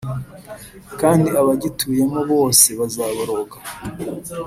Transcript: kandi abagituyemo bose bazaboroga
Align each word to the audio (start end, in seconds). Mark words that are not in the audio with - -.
kandi 0.99 1.27
abagituyemo 1.41 2.19
bose 2.31 2.67
bazaboroga 2.79 3.57